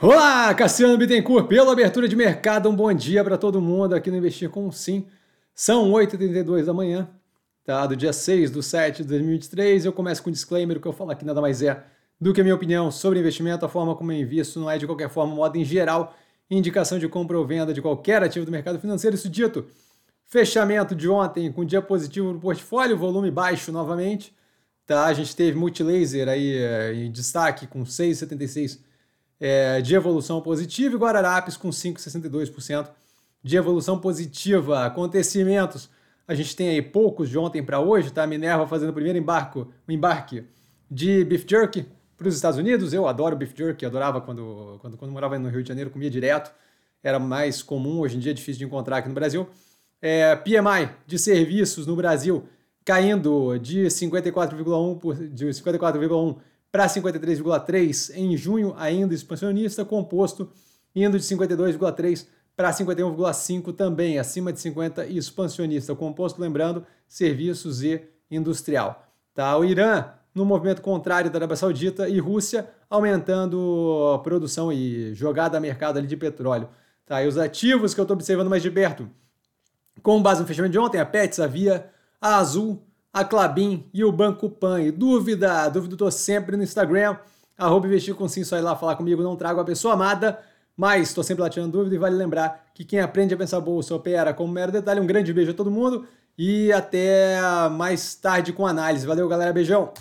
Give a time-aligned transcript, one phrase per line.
[0.00, 4.16] Olá, Cassiano Bittencourt, pela abertura de mercado, um bom dia para todo mundo aqui no
[4.16, 5.04] Investir com Sim.
[5.52, 7.10] São 8h32 da manhã,
[7.64, 7.84] tá?
[7.84, 9.86] do dia 6 do 7 de 2023.
[9.86, 11.82] Eu começo com um disclaimer, o que eu falo aqui nada mais é
[12.20, 14.86] do que a minha opinião sobre investimento, a forma como eu invisto, não é de
[14.86, 16.14] qualquer forma, modo em geral,
[16.48, 19.16] indicação de compra ou venda de qualquer ativo do mercado financeiro.
[19.16, 19.66] Isso dito,
[20.24, 24.32] fechamento de ontem com dia positivo no portfólio, volume baixo novamente,
[24.86, 25.06] tá?
[25.06, 28.86] A gente teve Multilaser aí é, em destaque com 6,76%
[29.40, 32.88] é, de evolução positiva e Guararapes com 5,62%
[33.42, 34.84] de evolução positiva.
[34.84, 35.88] Acontecimentos,
[36.26, 38.26] a gente tem aí poucos de ontem para hoje, tá?
[38.26, 40.44] Minerva fazendo o primeiro embarco, o embarque
[40.90, 42.92] de beef jerky para os Estados Unidos.
[42.92, 46.52] Eu adoro beef jerky, adorava quando, quando, quando morava no Rio de Janeiro, comia direto.
[47.02, 49.48] Era mais comum, hoje em dia é difícil de encontrar aqui no Brasil.
[50.02, 52.44] É, PMI de serviços no Brasil
[52.84, 56.36] caindo de 54,1 de 54,1
[56.70, 60.50] para 53,3 em junho, ainda expansionista, composto
[60.94, 69.06] indo de 52,3 para 51,5 também, acima de 50 expansionista, composto, lembrando, serviços e industrial.
[69.32, 69.56] Tá?
[69.56, 75.56] O Irã, no movimento contrário da Arábia Saudita e Rússia, aumentando a produção e jogada
[75.56, 76.68] a mercado ali de petróleo.
[77.06, 77.22] Tá?
[77.22, 79.08] E os ativos que eu estou observando mais de perto,
[80.02, 81.88] com base no fechamento de ontem, a Pets, a Via,
[82.20, 84.80] a Azul, a Clabin e o Banco Pan.
[84.82, 87.16] E dúvida, dúvida estou sempre no Instagram,
[87.56, 90.38] arroba investir com sim, só ir lá falar comigo, não trago a pessoa amada,
[90.76, 93.94] mas estou sempre lá tirando dúvida e vale lembrar que quem aprende a pensar bolsa
[93.94, 95.00] opera como mero detalhe.
[95.00, 97.36] Um grande beijo a todo mundo e até
[97.72, 99.06] mais tarde com análise.
[99.06, 99.92] Valeu, galera, beijão!